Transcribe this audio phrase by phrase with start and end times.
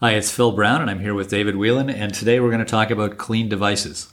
[0.00, 2.66] Hi, it's Phil Brown, and I'm here with David Whelan, and today we're going to
[2.66, 4.12] talk about clean devices.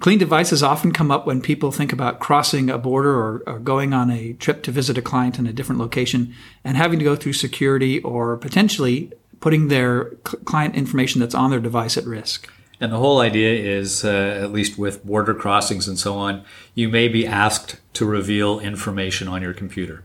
[0.00, 3.92] Clean devices often come up when people think about crossing a border or, or, going
[3.92, 7.14] on a trip to visit a client in a different location and having to go
[7.14, 10.06] through security or potentially putting their
[10.46, 12.50] client information that's on their device at risk.
[12.80, 16.42] And the whole idea is, uh, at least with border crossings and so on,
[16.74, 20.04] you may be asked to reveal information on your computer.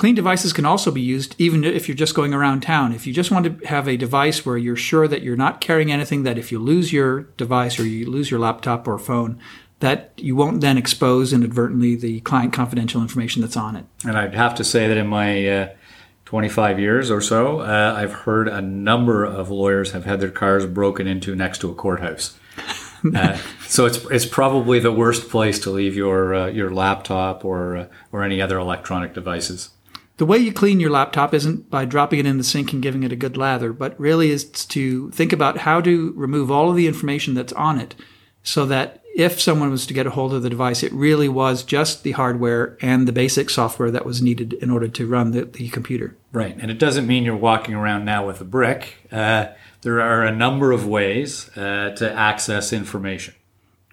[0.00, 2.94] Clean devices can also be used even if you're just going around town.
[2.94, 5.92] If you just want to have a device where you're sure that you're not carrying
[5.92, 9.38] anything, that if you lose your device or you lose your laptop or phone,
[9.80, 13.84] that you won't then expose inadvertently the client confidential information that's on it.
[14.02, 15.68] And I'd have to say that in my uh,
[16.24, 20.64] 25 years or so, uh, I've heard a number of lawyers have had their cars
[20.64, 22.38] broken into next to a courthouse.
[23.16, 23.34] Uh,
[23.66, 27.86] so it's it's probably the worst place to leave your uh, your laptop or uh,
[28.12, 29.70] or any other electronic devices.
[30.20, 33.04] The way you clean your laptop isn't by dropping it in the sink and giving
[33.04, 36.76] it a good lather, but really is to think about how to remove all of
[36.76, 37.94] the information that's on it
[38.42, 41.62] so that if someone was to get a hold of the device, it really was
[41.62, 45.46] just the hardware and the basic software that was needed in order to run the,
[45.46, 46.14] the computer.
[46.32, 46.54] Right.
[46.60, 49.08] And it doesn't mean you're walking around now with a brick.
[49.10, 49.46] Uh,
[49.80, 53.32] there are a number of ways uh, to access information.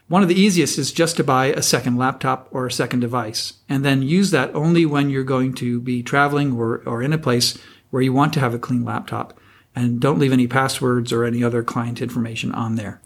[0.09, 3.53] One of the easiest is just to buy a second laptop or a second device,
[3.67, 7.17] and then use that only when you're going to be traveling or, or in a
[7.17, 7.57] place
[7.89, 9.37] where you want to have a clean laptop.
[9.75, 13.01] And don't leave any passwords or any other client information on there.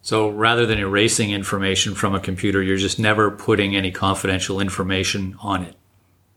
[0.00, 5.36] So rather than erasing information from a computer, you're just never putting any confidential information
[5.42, 5.74] on it.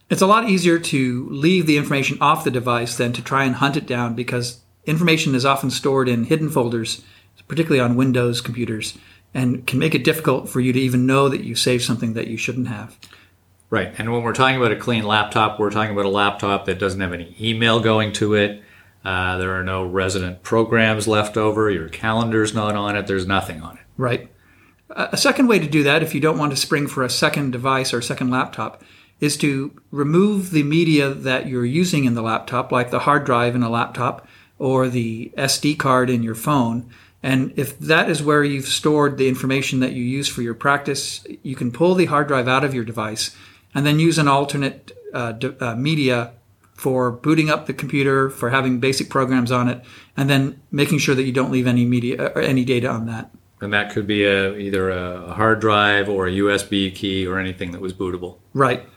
[0.10, 3.56] It's a lot easier to leave the information off the device than to try and
[3.56, 7.04] hunt it down because information is often stored in hidden folders,
[7.48, 8.98] particularly on Windows computers
[9.36, 12.28] and can make it difficult for you to even know that you saved something that
[12.28, 12.98] you shouldn't have.
[13.70, 13.94] Right.
[13.98, 17.02] And when we're talking about a clean laptop, we're talking about a laptop that doesn't
[17.02, 18.64] have any email going to it.
[19.04, 21.70] Uh, there are no resident programs left over.
[21.70, 23.08] Your calendar's not on it.
[23.08, 23.84] There's nothing on it.
[23.98, 24.32] Right.
[24.90, 27.52] A second way to do that, if you don't want to spring for a second
[27.52, 28.84] device or a second laptop,
[29.20, 33.56] is to remove the media that you're using in the laptop, like the hard drive
[33.56, 34.28] in a laptop
[34.60, 36.90] or the SD card in your phone,
[37.26, 41.26] and if that is where you've stored the information that you use for your practice,
[41.42, 43.36] you can pull the hard drive out of your device
[43.74, 46.34] and then use an alternate uh, d- uh, media
[46.76, 49.84] for booting up the computer, for having basic programs on it,
[50.16, 53.08] and then making sure that you don't leave any media or uh, any data on
[53.08, 53.32] that.
[53.60, 57.72] And that could be a, either a hard drive or a USB key or anything
[57.72, 58.38] that was bootable.
[58.54, 58.88] Right.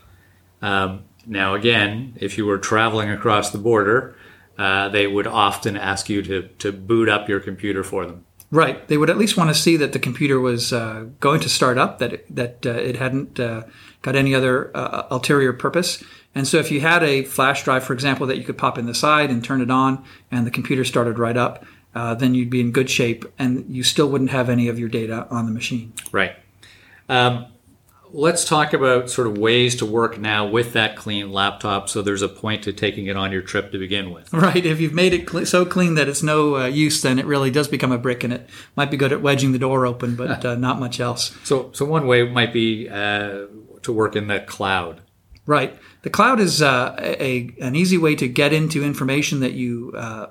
[0.60, 4.14] Um, now, again, if you were traveling across the border,
[4.58, 8.24] uh, they would often ask you to, to boot up your computer for them.
[8.50, 8.86] Right.
[8.88, 11.76] They would at least want to see that the computer was uh, going to start
[11.76, 13.64] up, that it, that uh, it hadn't uh,
[14.02, 16.02] got any other uh, ulterior purpose.
[16.34, 18.86] And so, if you had a flash drive, for example, that you could pop in
[18.86, 21.64] the side and turn it on, and the computer started right up,
[21.94, 24.88] uh, then you'd be in good shape, and you still wouldn't have any of your
[24.88, 25.92] data on the machine.
[26.12, 26.36] Right.
[27.08, 27.46] Um,
[28.12, 32.22] let's talk about sort of ways to work now with that clean laptop so there's
[32.22, 34.32] a point to taking it on your trip to begin with.
[34.38, 37.26] Right if you've made it cl- so clean that it's no uh, use then it
[37.26, 40.16] really does become a brick and it might be good at wedging the door open
[40.16, 41.36] but uh, not much else.
[41.44, 43.46] So so one way might be uh,
[43.82, 45.02] to work in the cloud.
[45.46, 45.78] Right.
[46.02, 50.26] The cloud is uh, a, an easy way to get into information that you uh,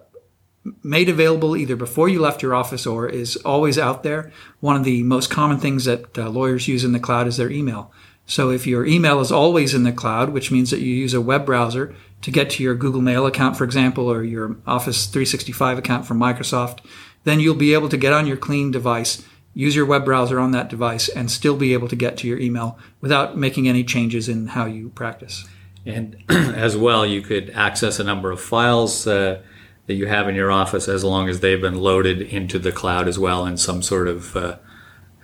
[0.84, 4.32] made available either before you left your office or is always out there.
[4.60, 7.52] One of the most common things that uh, lawyers use in the cloud is their
[7.52, 7.92] email.
[8.26, 11.22] So if your email is always in the cloud, which means that you use a
[11.22, 15.78] web browser to get to your Google Mail account, for example, or your Office 365
[15.78, 16.80] account from Microsoft,
[17.24, 20.52] then you'll be able to get on your clean device, use your web browser on
[20.52, 24.28] that device, and still be able to get to your email without making any changes
[24.28, 25.48] in how you practice.
[25.86, 29.08] And as well, you could access a number of files.
[29.08, 29.42] Uh,
[29.88, 33.08] that you have in your office as long as they've been loaded into the cloud
[33.08, 34.58] as well in some sort of uh,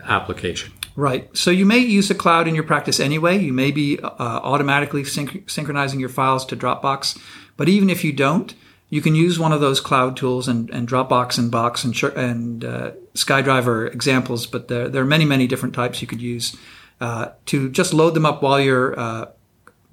[0.05, 0.73] application.
[0.95, 1.35] Right.
[1.35, 3.39] So you may use the cloud in your practice anyway.
[3.39, 7.19] You may be uh, automatically synch- synchronizing your files to Dropbox.
[7.57, 8.53] But even if you don't,
[8.89, 12.63] you can use one of those cloud tools and, and Dropbox and Box and, and
[12.63, 16.55] uh, SkyDrive are examples, but there, there, are many, many different types you could use
[17.01, 19.25] uh, to just load them up while you're uh,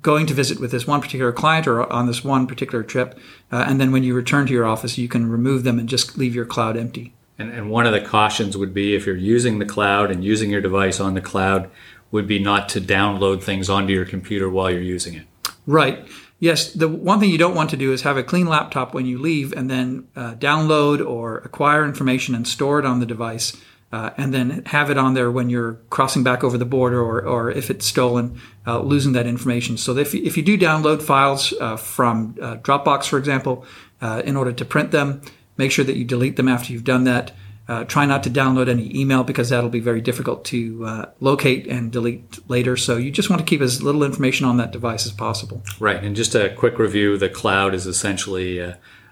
[0.02, 3.18] going to visit with this one particular client or on this one particular trip.
[3.52, 6.16] Uh, and then when you return to your office, you can remove them and just
[6.16, 7.12] leave your cloud empty.
[7.38, 10.50] And, and one of the cautions would be if you're using the cloud and using
[10.50, 11.70] your device on the cloud,
[12.10, 15.26] would be not to download things onto your computer while you're using it.
[15.66, 16.08] Right.
[16.40, 19.06] Yes, the one thing you don't want to do is have a clean laptop when
[19.06, 23.56] you leave and then uh, download or acquire information and store it on the device
[23.92, 27.24] uh, and then have it on there when you're crossing back over the border or,
[27.26, 29.76] or if it's stolen, uh, losing that information.
[29.76, 33.64] So if if you do download files uh, from uh, Dropbox, for example,
[34.00, 35.22] uh, in order to print them,
[35.56, 37.32] Make sure that you delete them after you've done that.
[37.68, 41.92] Uh, try not to download any email because that'll be very difficult to locate and
[41.92, 42.78] delete later.
[42.78, 45.62] So you just want to keep as little information on that device as possible.
[45.78, 46.02] Right.
[46.02, 48.58] And just a quick review the cloud is essentially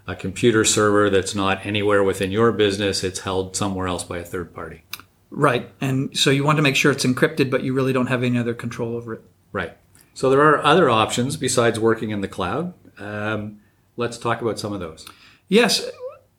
[0.08, 4.25] a, computer server that's not anywhere within your business, it's held somewhere else by a
[4.25, 4.82] third party.
[5.31, 5.70] Right.
[5.81, 8.38] And so you want to make sure it's encrypted, but you really don't have any
[8.38, 9.22] other control over it.
[9.52, 9.76] Right.
[10.14, 12.75] So there are other options besides working in the cloud.
[12.99, 13.60] Um,
[13.96, 15.06] let's talk about some of those.
[15.49, 15.88] Yes,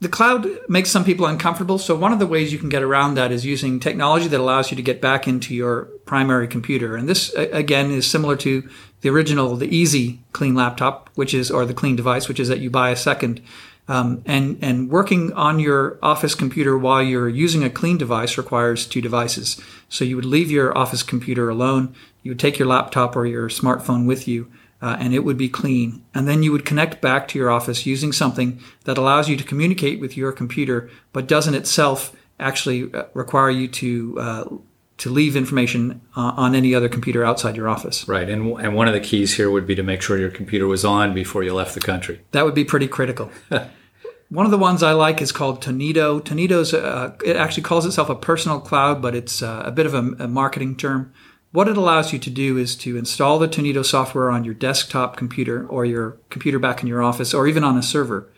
[0.01, 1.77] the cloud makes some people uncomfortable.
[1.77, 4.71] So one of the ways you can get around that is using technology that allows
[4.71, 6.95] you to get back into your primary computer.
[6.95, 8.67] And this again is similar to
[9.01, 12.59] the original, the easy clean laptop, which is, or the clean device, which is that
[12.59, 13.41] you buy a second.
[13.89, 18.85] Um, and and working on your office computer while you're using a clean device requires
[18.85, 19.59] two devices.
[19.89, 21.95] So you would leave your office computer alone.
[22.21, 25.49] You would take your laptop or your smartphone with you, uh, and it would be
[25.49, 26.03] clean.
[26.13, 29.43] And then you would connect back to your office using something that allows you to
[29.43, 34.45] communicate with your computer, but doesn't itself actually uh, require you to uh,
[34.97, 38.07] to leave information uh, on any other computer outside your office.
[38.07, 40.67] Right, and and one of the keys here would be to make sure your computer
[40.67, 42.21] was on before you left the country.
[42.31, 43.31] That would be pretty critical.
[44.31, 46.23] One of the ones I like is called Tonido.
[46.23, 49.95] Tonido's uh, it actually calls itself a personal cloud, but it's uh, a bit of
[49.95, 51.11] a, a marketing term.
[51.51, 55.17] What it allows you to do is to install the Tonido software on your desktop
[55.17, 58.29] computer or your computer back in your office or even on a server.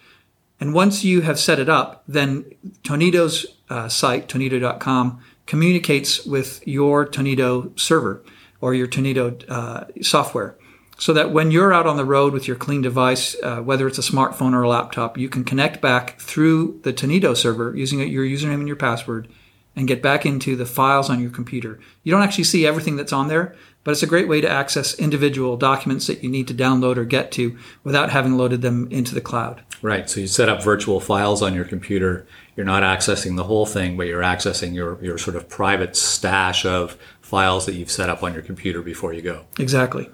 [0.61, 2.45] And once you have set it up, then
[2.83, 8.23] Tonido's uh, site, tonido.com, communicates with your Tonido server
[8.61, 10.55] or your Tonido uh, software.
[10.97, 13.97] So that when you're out on the road with your clean device, uh, whether it's
[13.97, 18.23] a smartphone or a laptop, you can connect back through the Tonido server using your
[18.23, 19.27] username and your password
[19.75, 21.79] and get back into the files on your computer.
[22.03, 24.93] You don't actually see everything that's on there, but it's a great way to access
[24.99, 29.15] individual documents that you need to download or get to without having loaded them into
[29.15, 29.63] the cloud.
[29.81, 30.09] Right.
[30.09, 32.27] So you set up virtual files on your computer.
[32.55, 36.65] You're not accessing the whole thing, but you're accessing your, your sort of private stash
[36.65, 39.45] of files that you've set up on your computer before you go.
[39.57, 40.09] Exactly.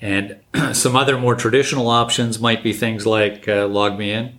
[0.00, 0.38] And
[0.72, 4.34] some other more traditional options might be things like uh, LogMeIn,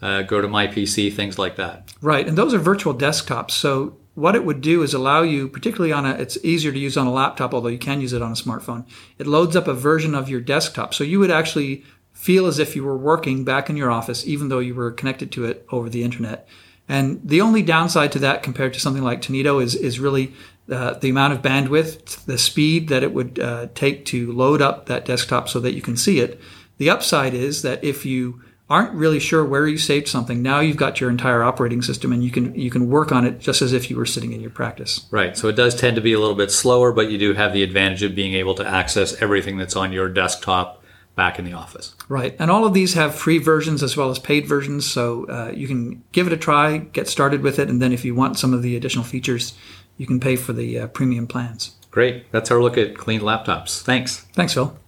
[0.00, 1.92] uh, GoToMyPC, things like that.
[2.00, 3.52] Right, and those are virtual desktops.
[3.52, 6.96] So what it would do is allow you, particularly on a, it's easier to use
[6.96, 8.84] on a laptop, although you can use it on a smartphone.
[9.18, 12.74] It loads up a version of your desktop, so you would actually feel as if
[12.74, 15.88] you were working back in your office, even though you were connected to it over
[15.88, 16.48] the internet.
[16.88, 20.32] And the only downside to that compared to something like Tonido is, is really
[20.68, 24.86] uh, the amount of bandwidth, the speed that it would uh, take to load up
[24.86, 26.40] that desktop so that you can see it.
[26.78, 30.76] The upside is that if you aren't really sure where you saved something, now you've
[30.76, 33.72] got your entire operating system and you can you can work on it just as
[33.72, 35.06] if you were sitting in your practice.
[35.10, 35.36] Right.
[35.36, 37.62] So it does tend to be a little bit slower, but you do have the
[37.62, 40.82] advantage of being able to access everything that's on your desktop
[41.14, 41.94] back in the office.
[42.08, 42.36] Right.
[42.38, 45.66] And all of these have free versions as well as paid versions, so uh, you
[45.66, 48.54] can give it a try, get started with it, and then if you want some
[48.54, 49.54] of the additional features,
[49.96, 51.74] you can pay for the uh, premium plans.
[51.90, 52.30] Great.
[52.30, 53.82] That's our look at clean laptops.
[53.82, 54.20] Thanks.
[54.32, 54.78] Thanks, Phil.